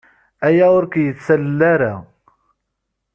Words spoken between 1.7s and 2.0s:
ara.